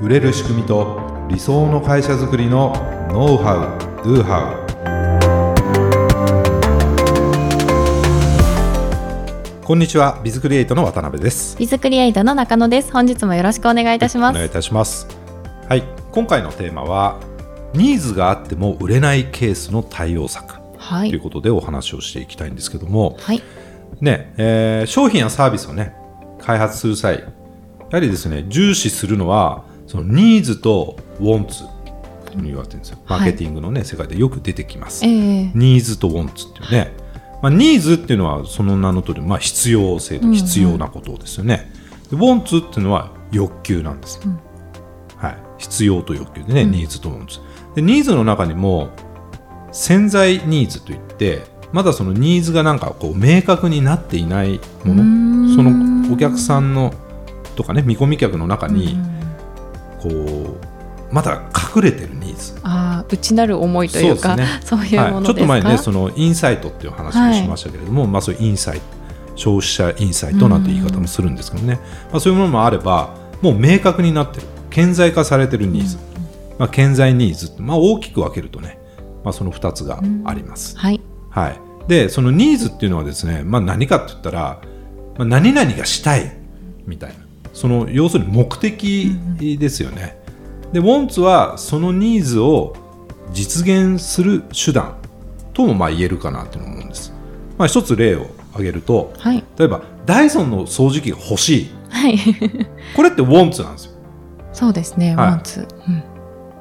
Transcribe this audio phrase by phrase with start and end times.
[0.00, 0.98] 売れる仕組みと
[1.28, 2.72] 理想の会社づくりの
[3.12, 4.54] ノウハウ・ドゥハ
[9.60, 11.58] ウこんにちはビズクリエイトの渡辺です。
[11.58, 12.90] ビズクリエイトの中野です。
[12.90, 15.06] 本日もよろしくお願いいたします、お願いいたします。
[15.68, 17.20] はい今回のテーマは
[17.74, 20.54] ニーズがあっても売れないケースの対応策。
[20.78, 23.42] はということでお話をしていきたいんですけども、はい。
[24.00, 25.94] ねえー商品やサービスをね
[26.38, 27.26] 開発する際や
[27.90, 32.98] はりですね重視するのはそのニーズとウォンツと言われてるんですよ。
[33.08, 36.92] マーケティングのね、世界でよく出てきます、えー、ニーズとウォンツっていうね、
[37.42, 40.36] まあ、ニーズっていうのはその名の通り、まあ、必要性とうんうん。
[40.36, 41.72] 必要なことですよね、
[42.08, 44.38] でウォンツっていうのは欲求なんです、ん。
[45.16, 46.70] はい、必要と欲求でね、うん。
[46.70, 47.40] ニーズとウォンツ。
[47.74, 48.90] でニーズの中にも
[49.72, 55.56] 潜在ニーズといってまだそのニーズがなんかこう明確になっていないもの。
[55.56, 56.94] そのお客さんの
[57.56, 58.96] とかね見込み客の中に
[60.00, 61.42] こうまだ
[61.74, 62.58] 隠れてるニーズ。
[62.62, 64.98] ああ内なる思いというかそうですね。
[64.98, 69.00] いうもはい、のですか、ちょっと前にねそのインサイトっていう話をしましたけれども、まあそういうインサイト
[69.40, 71.80] 消費者インサイトなんて言い方もするんですけどね、
[72.10, 75.96] まあ、そういうものもあればもう明確になってる顕在化されてるニーズ、
[76.58, 78.78] まあ、顕在ニーズって、まあ、大きく分けるとね、
[79.24, 81.00] まあ、その2つがあります、はい。
[81.30, 84.60] はい、でそのニーズっていうのはですね、まあ、何かって言ったら、
[85.16, 86.36] まあ、何々がしたい
[86.86, 87.19] みたいな
[87.60, 90.18] その要するに目的ですよね、
[90.72, 92.74] でウォンツはそのニーズを
[93.32, 94.96] 実現する手段
[95.52, 97.12] ともまあ言えるかなと思うんです、
[97.58, 99.44] まあ、一つ例を挙げるとはい。
[99.58, 101.70] 例えばダイソンの掃除機が欲しい。
[101.90, 102.16] はい。
[102.96, 103.92] これってウォンツなんですよ。
[104.54, 105.26] そうですね、はい。
[105.26, 106.02] ワンツ、うん。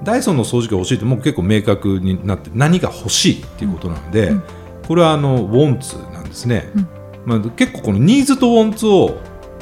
[0.03, 4.43] ダイソンの掃除機が欲しいってもう結構明確になって何が欲しいっていうことなので、うん。
[4.85, 6.87] これはあのウォンツなんですね、うん。
[7.25, 9.17] まあ、結構このニーズとウォンツを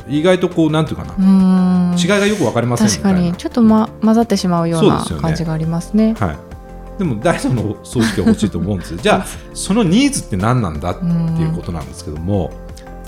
[0.09, 3.33] 意外とこうなんていうかな、違いがよく分かりませんみ確かに。
[3.33, 6.15] ちょっと、ま、混ざってしまうような感じがありますね。
[6.19, 8.99] はい、でもダイソンの掃除機が欲しいと思うんですよ。
[9.01, 12.51] じゃあそのニーズって何なんだっていうことなんですけども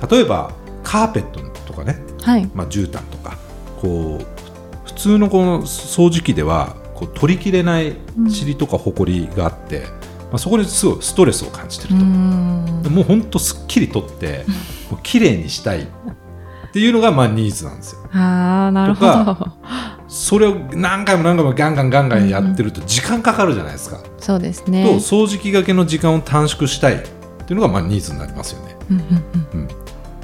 [0.09, 0.51] 例えば
[0.83, 2.49] カーペットとかね、はい。
[2.53, 3.37] まあ、絨毯とか。
[3.81, 4.25] こう
[4.85, 7.95] 普通のこの掃除機ではこう取りきれない
[8.45, 9.83] 塵とかほこりがあって、
[10.31, 14.43] まあ、そこにすごいストレスを感じてると、もうほんとすっきり取って
[14.91, 15.87] もう綺麗にしたい
[16.69, 18.01] っていうのがまあニーズなんですよ。
[18.13, 19.47] ああなるほとど
[20.07, 28.75] それを何回も何回もガンガンガンガンやってると時間かかるじゃないですか、そうですとね掃除機がけの時間を短縮したいっていうのがまあニーズになりますよね。
[28.91, 29.67] うんうんうん。
[29.67, 29.79] だか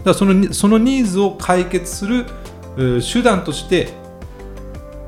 [0.05, 2.25] らそのにそのニーズを解決する
[2.77, 3.89] えー手段として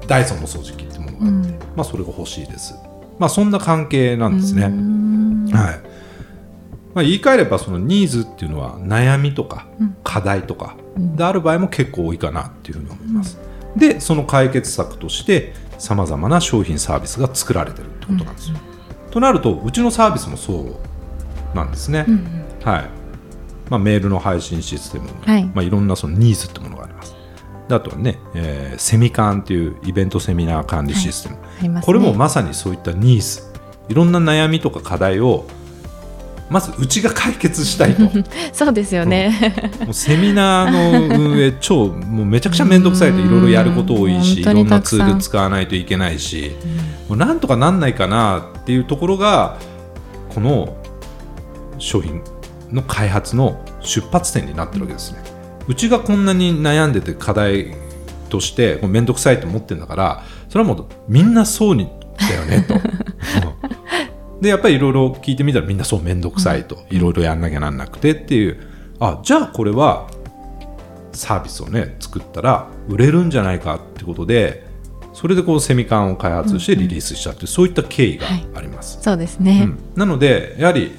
[0.07, 1.59] ダイソンの掃除機ってものがあって、うん。
[1.75, 2.73] まあ、それが欲しいです、
[3.19, 5.49] まあ、そんな関係なんですね、ん。
[5.51, 5.86] はい
[6.97, 9.95] まあ、言い換えればそのニーズっていうのは悩みとかうん。
[10.03, 11.15] 課題とかうん。
[11.15, 13.37] である場合も結構多いかなっていうふうに思います、
[13.75, 18.57] でその解決策としてさまざまな商品サービスが作られてるってことなんですよ、
[19.11, 20.81] となるとうちのサービスもそ
[21.53, 22.07] うなんですね、
[22.63, 22.89] はい。
[23.69, 25.45] まあ、メールの配信システム、はい。
[25.53, 27.15] まあ、いろんなそのニーズってものがあります。
[27.69, 31.85] であとはね、えーセミカンっていうイベントセミナー管理システム、ありますね。
[31.85, 33.43] これもまさにそういったニーズ。
[33.87, 35.45] いろんな悩みとか課題を
[36.49, 38.03] まずうちが解決したいと。
[38.03, 38.11] も
[38.53, 39.53] そうですよね、
[39.87, 46.55] うセミナーの運営超もうめちゃくちゃ面倒くさいといろいろやること多いしいろんなツール使わないといけないし、
[47.09, 49.57] もうなんとかなんないかなっていうところが
[50.33, 50.77] この
[51.79, 52.21] 商品
[52.71, 55.19] の開発の出発点になってるわけですね。
[55.67, 57.75] うちがこんなに悩んでて課題
[58.29, 62.75] としてもう面倒くさいと思ってるんだからそれはもうみんなそうにだよねと。
[64.37, 66.85] うんでやっぱりいろいろ聞いてみたらみんなそう面倒くさいと。
[66.91, 68.59] いろいろやんなきゃなんなくてっていう。
[68.99, 70.07] あじゃあこれは
[71.11, 74.67] サービスをね作ったら売れるんじゃないかってことで
[75.13, 78.99] それでこうセミカンを開発してリリースしたっていう、そういった経緯があります。
[79.01, 79.79] そうですね、うん。
[79.95, 80.91] なのでやはり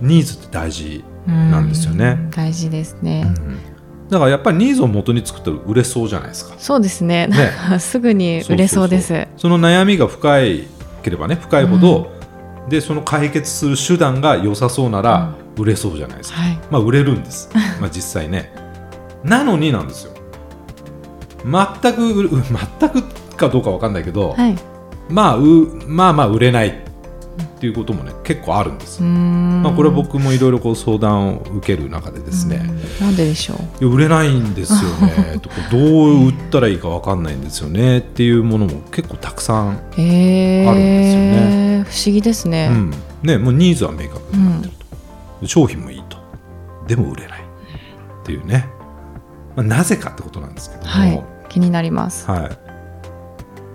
[0.00, 2.10] ニーズって大事なんですよね。
[2.10, 2.30] うん。
[2.30, 3.26] 大事ですね、
[4.08, 6.54] だからやっぱりニーズを元に作ったら売れそうじゃないですか。
[6.58, 7.26] そうですね。
[7.26, 7.50] ね。
[7.80, 9.26] すぐに売れそうです。
[9.36, 10.68] その悩みが深い
[11.02, 12.12] ければね深いほど、
[12.68, 16.38] でその解決する手段が良さそうなら売れそうじゃないですか。
[16.40, 17.48] はいまあ売れるんです。
[17.80, 18.52] まあ実際ね。
[19.24, 20.12] なのになんですよ。
[21.44, 22.28] 全く
[22.80, 23.02] 全く
[23.36, 24.56] かどうかわかんないけど、はい
[25.08, 26.85] まあうまあまあ売れない
[27.56, 29.02] っていうこともね結構あるんです。
[29.02, 29.62] うーん。
[29.62, 32.56] まあこれは僕もいろいろ相談を受ける中でですね。
[33.00, 33.06] うん。
[33.06, 33.88] なんででしょう？
[33.88, 35.38] 売れないんですよね。
[35.42, 42.92] とかどう売ったらいいか分かんないんですよねっていうものも結構たくさん、あるんですよ不思議ですね、うん。
[43.22, 44.96] ね、もうニーズは明確になってると、
[45.42, 46.18] で商品もいいと。
[46.86, 47.40] でも売れない。
[47.40, 48.66] っていうね、
[49.54, 51.22] まあ、なぜかってことなんですけども、はい。
[51.48, 52.58] 気になります、はい。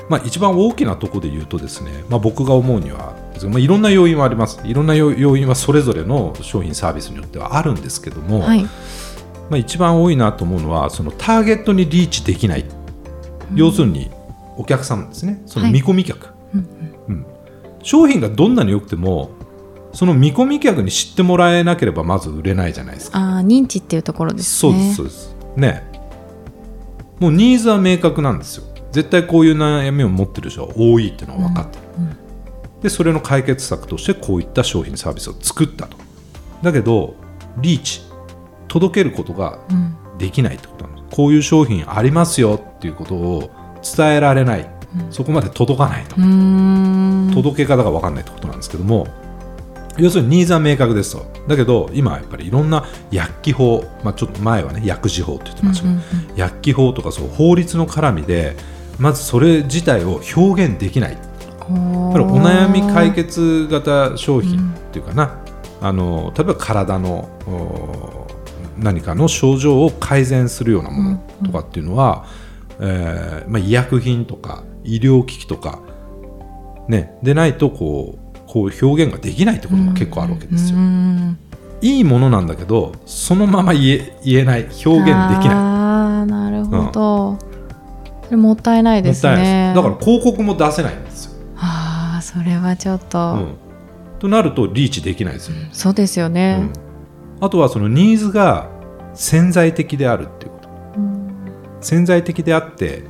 [0.09, 3.15] まあ、一番大きなところで言うとですね、まあ、僕が思うには、
[3.49, 4.59] まあ、いろんな要因はあります。
[4.63, 8.63] いろんな要因はそれぞれの商品サービスによってはあるんですけども、はい。
[8.63, 8.69] ま
[9.53, 12.65] あ、一番多いなと思うのはそのターゲットにリーチできない、
[13.53, 14.09] 要するに
[14.57, 15.41] お客さんですね。
[15.45, 16.67] その見込み客、うん
[17.09, 17.25] うん。
[17.83, 19.31] 商品がどんなに良くても
[19.93, 23.19] その見込み客に知ってもらえなければまず売れないじゃないですか。
[23.19, 25.35] ああ認知っていうところですそうでねすそうです。
[25.57, 25.83] ね。
[27.19, 28.63] もうニーズは明確なんですよ。
[28.91, 32.17] 絶対こういう悩みを持ってる人は多いっていうのは分かってる、うんうん
[32.81, 35.97] でそれの解決策としてこういった商品サービスを作ったと。
[36.61, 37.15] だけど
[37.57, 38.01] リーチ
[38.67, 43.49] 届けることがうんできないってことなんですこういう商品ありますよっていうことを
[43.97, 44.69] 伝えられない、
[45.09, 46.15] そこまで届かないと、
[47.33, 49.07] 届け方が分かんないってことなんですけども。
[49.97, 51.25] 要するにニーズは明確ですと。
[51.49, 58.55] だけど今はやっぱりいろんな薬機法、まあ、ちょっと前はね薬事法って言ってましたけど、うんうん薬機法とかそう法律の絡みで
[58.99, 61.17] まずそれ自体を表現できない
[61.75, 65.39] うんだからお悩み解決型商品っていうかな、
[65.81, 68.27] あの例えば体のお
[68.77, 72.25] 何かの症状を改善するようなものとかっていうのは、
[72.79, 75.79] えーまあ、医薬品とか医療機器とか、
[76.87, 80.79] ね、でないとこうこう表現ができないってことも結構あるわけですよ。
[80.79, 81.37] うん。
[81.81, 85.49] いいものなんだけどそのまま言え言えない表現できない。
[85.53, 87.39] ああなるほど、
[88.25, 89.83] それもったいないですもったいないねです。
[89.83, 90.95] だから広告も出せない。
[90.95, 91.10] んです
[92.33, 95.69] それはちょっと、うん、となるとリーチできないですよね。
[95.73, 96.73] そうですようねん、
[97.41, 98.69] あとはそのニーズが
[99.13, 100.69] 潜在的であるっていうこと。
[100.97, 101.35] うん。
[101.81, 103.03] 潜在的であって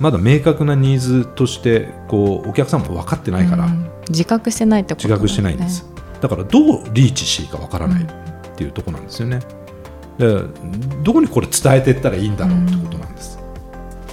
[0.00, 3.90] まだ明確なニーズとしてこうお客さんも分かってないからうん。
[4.08, 5.86] 自覚してないってこと自覚してないんです、
[6.20, 8.06] だからどうリーチしていいか分からないっ
[8.56, 9.40] ていうところなんですよね。
[10.18, 10.42] で
[11.02, 13.38] どこにこれ伝えていったらいいんだろうってことなんです、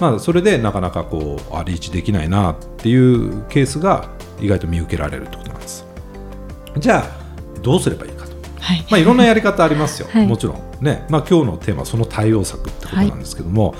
[0.00, 4.08] まあ、それでなかなかこうあリーチできないなっていうケースが
[4.40, 5.84] 意外と見受けられるってことなんです。
[6.78, 8.32] じゃあどうすればいいかと。
[8.60, 8.86] はい。
[8.90, 10.26] まあ、いろんなやり方ありますよ、はい。
[10.26, 10.62] もちろん。
[10.80, 13.74] ね、まあ、今日のテーマはその対応策ってことなんですけども、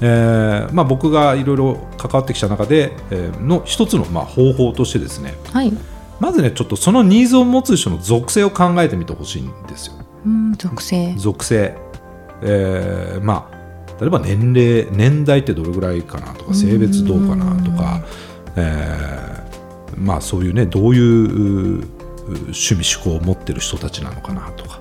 [0.00, 5.34] えーまあ、僕がいろいろ関わってきた中で、えーの一つのまあ方法としてですね。
[5.52, 5.72] はい。
[6.20, 9.94] まずねちょっとそのニーズを持つ人の属性を考えてみてほしいんですよ。
[10.26, 11.14] うん属性。
[11.16, 11.76] 属性、
[12.42, 13.62] えーまあ
[14.00, 14.88] 例えば年齢。
[14.90, 18.02] 年代ってどれぐらいかなとか性別どうかなとか、
[18.56, 19.51] えー
[19.96, 21.84] まあそういうねどういうう
[22.26, 24.80] 趣味思考を持ってる人たちなのかなとか、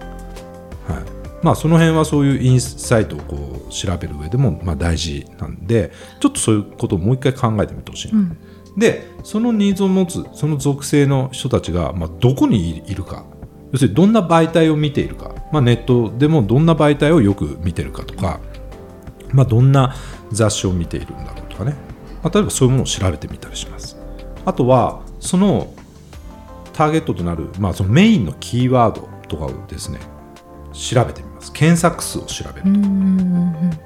[0.88, 1.22] はい。
[1.44, 8.38] まあ、その辺はそういうインサイトをこう調べる上でもまあ大事なんでちょっとそういうことをもう一回考えてみてほしいな、うん。
[8.78, 13.26] でそのニーズを持つその属性の人たちが、まあ、どこにいるか。
[13.72, 18.42] 要するにどんな媒体を見ているか、まあ、ネットでもどんな媒体をよく見てるかとか、
[19.32, 19.96] まあ、どんな
[20.32, 21.76] 雑誌を見ているんだろうとかね、
[22.22, 24.01] まあ、例えばそういうものを調べてみたりします
[24.46, 25.74] あとはその
[26.74, 30.00] ターゲットとなる、まあ、そのメインのキーワードとかをですね
[30.74, 31.52] 調べてみます。
[31.54, 33.80] 検索数を調べるうんうんうん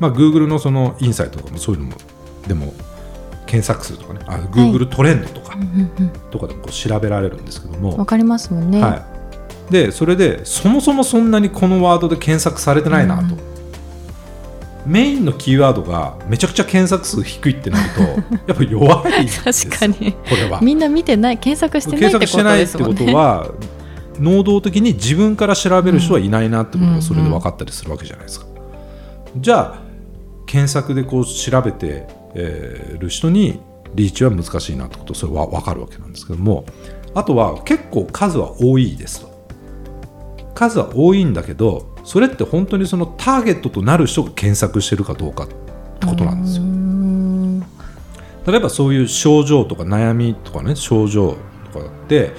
[0.00, 1.96] まあ、Google のそのインサイトとかもそういうのも
[2.46, 2.72] でも
[3.46, 4.20] 検索数とかね。
[4.26, 6.10] あ Google トレンドとか,、うんうんうん。
[6.30, 9.06] とかでもこう調べられるんですけども、わかりますもんね、は
[9.68, 13.36] い、でそれでそもそもそんなにこのワードで検索されてないなと、
[14.88, 18.02] メインのキーワードがめちゃくちゃ検索数低いってなると
[18.48, 19.70] やっぱ弱いんですよ。
[19.72, 20.12] 確かに。
[20.12, 20.60] これは。
[20.62, 21.90] みんな見てない検索して
[22.42, 23.12] ないってことね。
[23.12, 23.50] とは
[24.18, 26.96] 能動的に自分から調べる人はいないなってことうん。
[26.96, 28.46] がそれで分かったりするわけじゃないですか。
[29.36, 29.78] じゃあ
[30.46, 33.60] 検索でこう調べてえーる人に
[33.94, 36.64] リーチは難しいなってことそれは分かるわけなんですけども
[37.14, 39.28] あとは結構数は多いですと。
[40.54, 45.46] 数は多いんだけどそれって本当にそのターゲットとなる人が検索してるかどうかっ
[46.00, 48.50] てことなんですよ。
[48.50, 51.36] 例えばそういう症状とか悩みとかね症状
[51.70, 52.32] とかって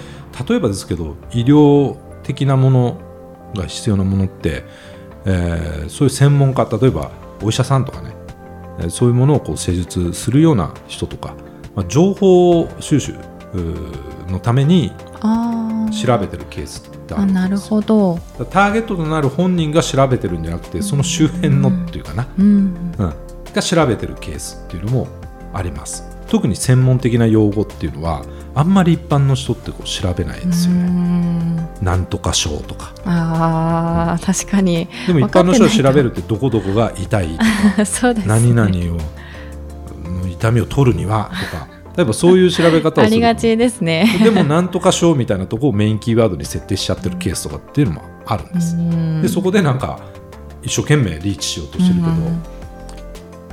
[0.50, 2.98] 例えばですけど医療的なもの
[3.54, 4.64] が必要なものって、
[5.26, 7.12] えーそういう専門家例えば
[7.44, 8.16] お医者さんとかね、
[8.80, 11.36] えーそういうものをこう施術するような人とか、
[11.76, 13.14] まあ、情報収集
[14.30, 14.92] のために
[15.90, 18.20] 調べてるケースってあるんですなるほど、
[18.52, 23.14] ターゲットとなる本人が調べてるんじゃなくてその周辺のっていうかな、うん、うん、
[23.54, 25.08] が調べてるケースっていうのも
[25.54, 26.04] あります。
[26.30, 31.56] 特に専門的な用語っていうのはあんまり一般の人ってこう調べないですようねん。
[31.82, 32.94] なんとか症とか。
[33.06, 37.44] あー確かにでも一般の人は調べるってどこどこが痛いと
[37.78, 39.00] かそうです、ね、何々を
[40.22, 41.06] の痛みを取るに。
[41.06, 43.04] はとか例えばそういう調べ方をする。
[43.08, 44.08] ありがちですね。
[44.24, 48.76] でもなんとか症みたいなとこをメインキーワードに設定しちゃってるケースとかっていうのもあるんです。
[48.76, 49.22] うん。
[49.22, 50.00] でそこでなんか
[50.62, 52.42] 一生懸命リーチしようとしてるけど、うん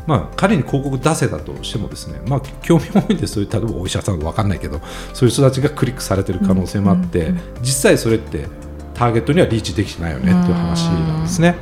[0.07, 4.81] まあ、仮に広告出せたとしてもですね、まあ、興味本位でそういう例えばお医者さん分かんないけど
[5.12, 8.47] そういう人たちがクリックされてる可能性もあって、うんうん実際それって
[8.95, 11.57] ターゲットにはリーチできてないよねっていう話なんですね。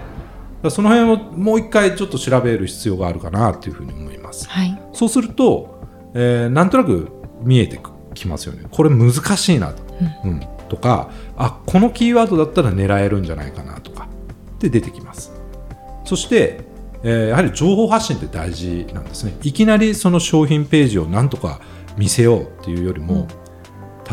[0.71, 4.49] その辺をもう一回ちょっと調べる必要があるかなというふうに思います。
[4.49, 4.81] はい。
[4.93, 5.74] そうすると、
[6.15, 7.09] えーなんとなく
[7.43, 7.79] 見えて
[8.15, 8.65] きますよね。
[8.71, 9.83] これ難しいなと。
[10.25, 14.09] うんとか、あこのキーワードだったら狙えるんじゃないかなとか
[14.59, 15.33] で出てきます。
[16.05, 16.61] そして、
[17.03, 19.37] えーやはり情報発信って大事なんですね。
[19.43, 21.61] いきなりその商品ページをなんとか
[21.99, 23.29] 見せようっていうよりも、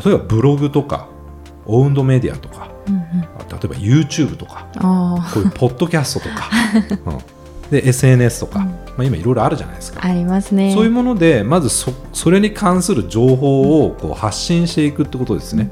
[0.03, 1.07] 例えばブログとか、
[1.65, 3.01] オウンドメディアとか、うんうん。
[3.01, 3.05] あ
[3.49, 6.49] 例えば YouTube とか、あこういうポッドキャストとか、
[7.05, 7.40] うん
[7.71, 10.09] で SNS とか、まあ、今いろいろあるじゃないですかあ。。
[10.09, 10.73] ありますね。
[10.73, 15.71] そういうものでまずそそれに関する情報をこう発信していくってことですね。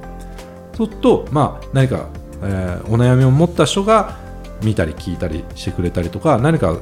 [0.75, 2.07] そうすると、まあ、何か、
[2.41, 4.17] えーお悩みを持った人が
[4.63, 6.77] 見たり聞いたりしてくれたりとか何か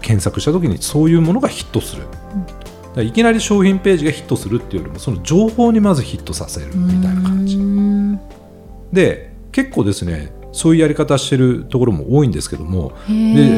[0.00, 2.02] 検索した時にそういうものがヒットする。
[2.02, 2.12] だか
[2.96, 7.58] らいきなり商品ページがヒットするっていうよりもその情報にまずヒットさせるみたいな感じ
[8.92, 13.14] で結構ですねそういうやり方してるところも多いんですけどもで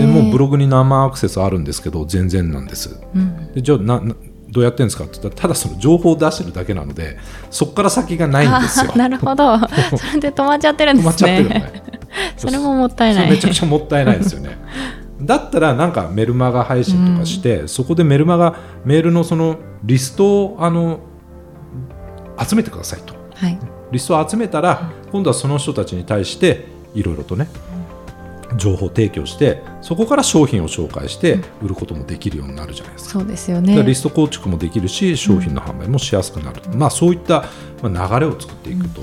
[0.06, 3.00] もうブログに生アクセスあるんですけど全然なんです。
[3.14, 3.52] うん。
[3.54, 4.14] でじゃあなな
[4.50, 7.16] どうやってるんですかって言ったらただその情報を出してるだけなので
[7.50, 8.92] そこから先がないんですよ。
[8.94, 9.58] あ なるほど。
[9.58, 9.66] そ
[10.14, 11.36] れで止まっちゃってるん止まっですね。
[11.38, 11.82] ちゃってるのね。
[12.36, 13.30] それももったいない。
[13.30, 14.58] めちゃくちゃもったいないですよね。
[15.22, 21.00] だったらなんかメルマガ配信とかして、そこでメルマガメールのそのリストをあの
[22.38, 23.14] 集めてくださいと。
[23.36, 23.58] はい。
[23.90, 27.48] リストを集めたら今度はその人たちに対していろいろとね
[28.56, 33.10] 情報提供してそこから商品を紹介して売ることもできるようになるじゃないですか。
[33.20, 33.94] そうですよねリ。
[33.94, 37.44] スト構築もできるし商品の販売もしやすくなる、まあ、そういった
[37.82, 39.02] まあ流れを作っていくと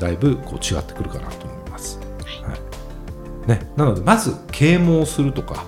[0.00, 2.00] だいぶこう違ってくるかなと思います。
[2.44, 5.64] はいね、なのでまず啓蒙するとか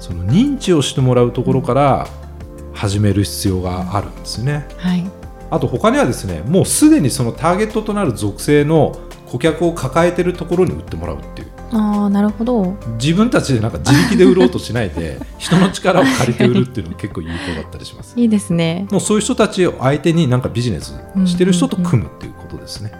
[0.00, 2.08] その認知をしてもらうところから
[2.72, 4.66] 始める必要があるんですね。
[4.78, 5.04] はい。
[5.50, 8.98] あと他にはですねもうすでにそのターゲットとなる属性の
[9.30, 12.76] 顧客を抱えているところに売ってもらうっていうああ、なるほど。
[13.00, 18.14] 自分たちでなんか自力で売ろうとしないで 人の力を借りて売るっていうのが結構有効だったりします。
[18.16, 18.86] いいですね。
[18.90, 20.94] もうそういう人たちを相手になんかビジネス
[21.26, 22.92] してる人と組むっていうことですね。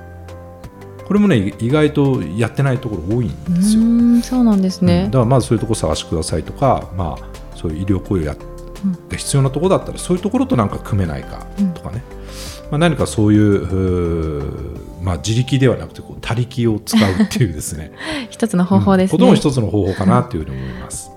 [1.06, 3.80] これもね意外とやってないところ多いんうですよ。
[3.80, 5.12] ーん、そうなんですうんねだ。
[5.12, 7.24] からまずそういうところ探してくださいとか、まあ、
[7.56, 8.36] そういう医療行為をや
[9.10, 12.02] が必要なところだったらそういうところとなんか組めないかとかね、
[12.70, 17.92] まあ、何かそういうまあ、自力ではなくてこう他力を使うっていうですね
[18.30, 19.12] 一つの方法ですね。
[19.12, 21.10] ことも一つの方法かなというふうに思います。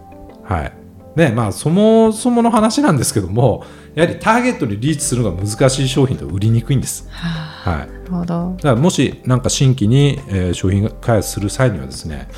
[0.43, 0.73] はい
[1.15, 3.65] ねまあ、そもそもの話なんですけども
[3.95, 7.05] やはりターゲットにリーチするのが難しい商品と売りにくいんです。
[7.09, 8.55] はあはい、なるほど。
[8.57, 12.29] だからもしなんか新規に、えー商品開発する際にはですね、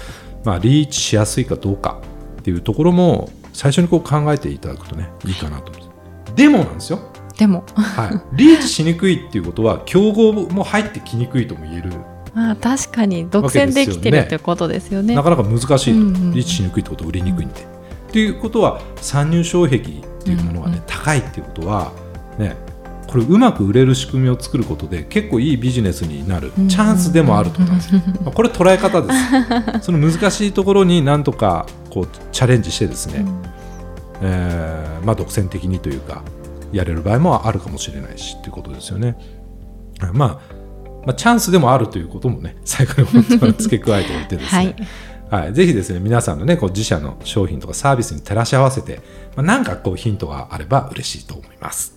[0.43, 1.99] まあ、リーチしやすいかどうか
[2.39, 5.93] っていうところも最初にこう考えていただくとねいいかなと思いま
[6.27, 6.35] す。
[6.35, 6.99] でもなんですよ、
[7.37, 11.91] でも、はい、リーチしにくいっていうことは競合も入ってきにくいとも言える、
[12.33, 13.29] まあ確かに。
[13.29, 15.15] 独占できてるってことですよね。
[15.15, 15.93] なかなか難しい。
[15.93, 16.33] と、うんうんうん。
[16.33, 17.61] リーチしにくいってことは売りにくいんで。
[17.61, 21.91] っていうことは参入障壁っていうものがね、うんうん高いっていうことは
[22.39, 22.55] ね
[23.07, 26.51] これうまく売れる仕組みを作ることで結構いいビジネスになる。
[26.69, 27.93] チャンスでもあるとなんです。
[27.93, 28.01] よ。
[28.23, 29.09] まあこれ捉え方で
[29.79, 29.85] す。
[29.85, 33.25] その難しいところになんとかこうチャレンジしてですね、
[34.21, 36.23] えーまあ、独占的にというか
[36.73, 39.17] やれる場合もあるかもしれないしということですよね。
[40.13, 40.63] まあ
[41.05, 44.75] まあ、チャンスでもあるということもね 最後に本当は付け加えておいてですね、はい
[45.51, 49.01] ぜひですね皆さんのねこう自社の商品とかサービスに照らし合わせて、
[49.35, 51.92] まあ、なんかこうヒントがあれば嬉しいと思います。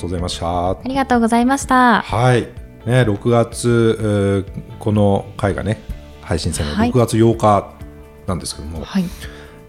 [0.00, 0.70] とうございました。
[0.70, 2.02] ありがとうございました。
[2.02, 2.42] はい、
[2.86, 5.78] ね、6月、えーこの回がね
[6.22, 7.72] 配信されるはい6月8日
[8.26, 9.04] なんですけども、はい。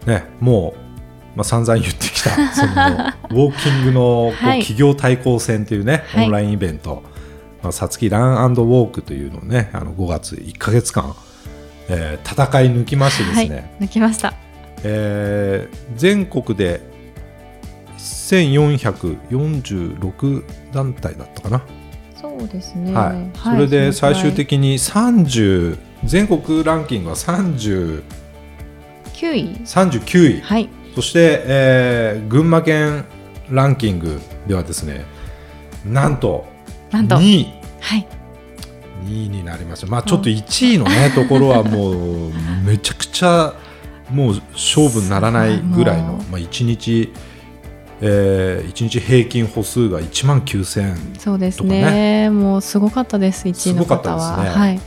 [0.05, 7.03] ね、もう、まあ、散々言ってきた そのウォーキングのこうはい企業対抗戦というね、はいオンラインイベント
[7.61, 11.13] 「まあ、さつきランウォーク」というのをねあの5月1か月間、
[11.89, 13.75] えー戦い抜きましてですはいね、。
[13.81, 14.33] 抜きました。
[14.83, 16.90] えー全国で
[18.31, 21.61] 1446団体だったかな。
[22.19, 22.93] そうですね。
[22.93, 28.03] はい、それで最終的に30全国ランキングは30
[29.13, 29.55] 9位。
[29.65, 30.69] 39位、はい。
[30.95, 33.05] そして、えー群馬県
[33.49, 35.05] ランキングではですね
[35.85, 36.45] なんと
[36.91, 37.15] なんと。
[37.15, 37.47] 2位
[37.79, 38.07] はい。
[39.05, 42.31] 2位になりました、まあ、ちょっと1位の、ね、ところはもう
[42.63, 43.55] めちゃくちゃ
[44.11, 47.11] もう勝負にならないぐらいの、 まあ、1日
[48.01, 52.29] えー、1日平均歩数が1万9000そうですね。
[52.31, 54.35] もうすごかったです1位の方は。
[54.35, 54.59] すごかったですね。
[54.59, 54.79] はい。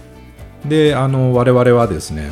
[0.68, 2.30] であの我々はですね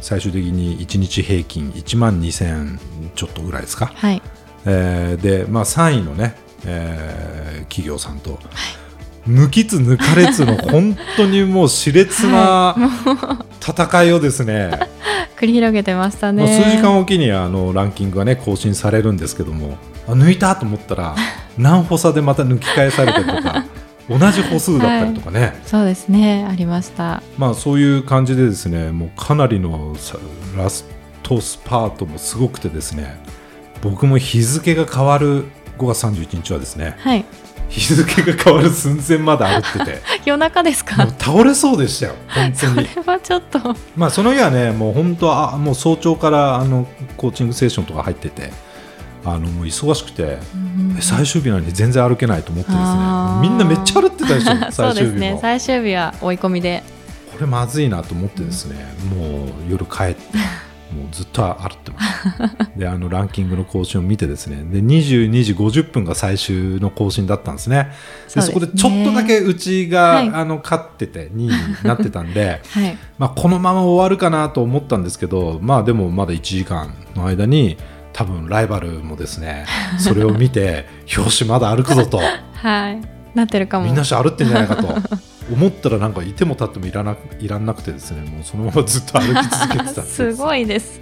[0.00, 2.78] 最終的に1日平均1万2000
[3.14, 4.22] ちょっとぐらいですか、はい。
[4.64, 6.34] えーで、まあ、3位のね、
[6.64, 8.38] えー企業さんと、
[9.28, 12.76] 抜きつ抜かれつの 本当にもう熾烈な
[13.60, 14.78] 戦いをですね、
[15.38, 16.44] 繰り広げてましたね。
[16.44, 19.76] まあ数時間おきにあのランキングがね更新されるんですけども。
[19.76, 21.14] あ抜いたと思ったら
[21.58, 23.64] 何歩差でまた抜き返されてとか
[24.08, 26.46] 同じ歩数だったりとかね、そうですね。
[26.50, 27.22] ありました。
[27.38, 30.16] まあそういう感じでですねもうかなりのさ
[30.56, 30.84] ラス
[31.22, 33.16] トスパートもすごくてですね
[33.80, 35.44] 僕も日付が変わる
[35.78, 37.24] 5月31日はですねはい。
[37.68, 40.02] 日付が変わる寸前まで歩ってて。
[40.26, 40.96] 夜中ですか？
[41.18, 43.60] 倒れそうでしたよ本当それにはちょっと。
[43.96, 48.50] まあその日はねもう本当あもう早朝からあのコーチングセッションとか入ってて
[49.24, 50.96] あのもう忙しくて、うん。
[51.00, 52.88] 最終日なのに全然歩けないと思ってですね
[53.40, 55.38] みんなめっちゃ歩ってた でしょ最終日も、ですね。
[55.40, 56.82] 最終日は追い込みで。
[57.32, 60.22] これまずいなと思ってですね、もう夜帰って
[60.92, 62.78] もうずっと歩ってます。
[62.78, 67.90] であのランキングの更新を見てですねで22時50分が最終の更新だったんですね。
[68.34, 70.28] でそこでちょっとだけうちが、はい。
[70.28, 71.50] あの勝ってて2位に
[71.84, 72.98] なってたんで はい。
[73.18, 77.78] まあこのまま終わるかなと思ったんですけどまあでもまだ1時間の間に
[78.12, 79.66] 多分ライバルもですね
[79.98, 82.20] それを見てよしまだ歩くぞと。
[82.54, 83.00] はい。
[83.34, 83.86] なってるかも。
[83.86, 84.94] みんなし歩ってんじゃないかと。
[85.50, 90.14] 思ったらなんかいても立ってもいらないらんなくてですねもうそのままずっと歩き続けてたんです。
[90.14, 91.00] すごいです。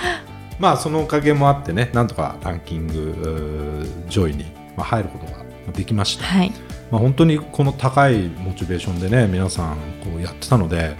[0.58, 4.44] まあそのおかげもあってねなんとかランキング上位に、
[4.76, 6.52] まあ、入ることができました、はい。
[6.90, 10.96] まあ、本当にこの高いモチベーションでね皆さんこうやってたので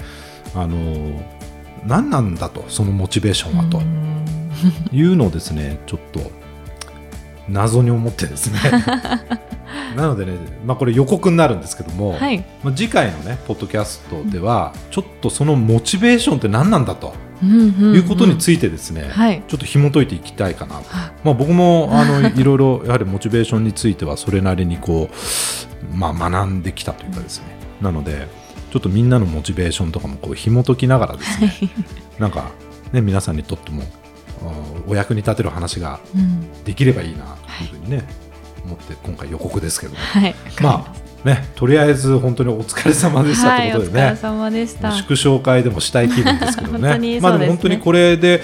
[0.55, 0.77] あの
[1.87, 3.79] 何なんだとそのモチベーションはと。
[3.79, 4.06] うん
[4.93, 6.31] いうのをですねちょっと
[7.49, 8.59] 謎に思ってですね。
[9.97, 10.33] なのでね、
[10.65, 12.45] まあ、これ予告になるんですけども、はい。
[12.63, 19.43] まあ、次回のねポッドキャストではちょっとそのモチベーションって何なんだといいうことについてですね、はい。
[19.47, 21.13] ちょっと紐解いていきたいかなと、あ。
[21.25, 27.47] まあ、僕もあのいろいろやはりモチベーションについてはそれなりにこう、まあ、学んできたというかですね。
[27.81, 28.29] なので
[28.73, 31.53] ちょっとみんなのモチベーションとかもこう紐解きながらですね。
[32.19, 32.51] なんか
[32.93, 34.06] ね皆さんにとってもあ
[34.87, 36.65] お役に立てる話がうん。
[36.65, 38.05] できればいいなというふうにね、
[38.65, 39.99] 思って今回予告ですけども。
[39.99, 44.93] はいまあねとりあえず本当にお疲れ様でしたとはいいうおことでね、疲れ様でした。
[44.93, 46.87] 祝勝会でもしたい気分ですけどね。
[46.89, 48.43] 本当にまあでも本当にこれで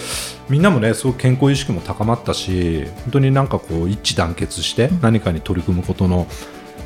[0.48, 5.00] みんなもねすごく健康意識も高まったし本当になんかこう一致団結してうん。
[5.00, 6.26] 何かに取り組むことの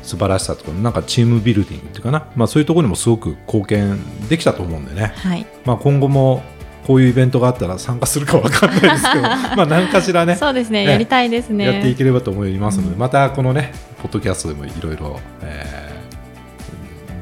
[0.03, 5.45] 素晴らしさとかなんかチームビルディングっていうかな、まあ、そういうところにもすごく貢献できたと思うんでね、はい。
[5.65, 6.43] まあ、今後も
[6.87, 9.21] こういうイベントがあったら参加するかわかんないですけど
[9.57, 11.65] まあ何かしらねそうですねねやりたいですね。
[11.65, 12.99] やっていければと思いますので、うん。
[12.99, 15.97] またこのねポッドキャストでもいろいろえー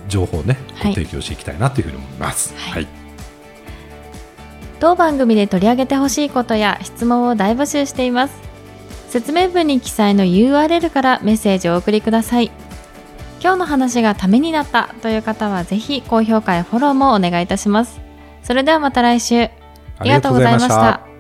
[0.08, 0.94] 情報をね、はい。
[0.94, 2.54] 提供していきたいなというふうに思います。
[2.56, 2.74] はい。
[2.74, 2.88] はい。
[4.80, 8.36] 当番組で取り上げてほしいことや質問を大募集しています。
[9.10, 12.52] 説明文に記載の URL からメッセージをお送りください。
[13.42, 18.05] 今日の話がためになったという方はぜひ高評価やフォローもお願いいたします
[18.46, 19.50] それではまた来週。
[19.98, 21.15] ありがとうございました。